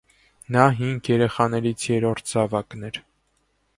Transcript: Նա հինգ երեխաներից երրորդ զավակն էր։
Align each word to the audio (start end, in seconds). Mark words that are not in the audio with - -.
Նա 0.55 0.63
հինգ 0.77 1.11
երեխաներից 1.13 1.85
երրորդ 1.91 2.33
զավակն 2.33 2.89
էր։ 2.89 2.99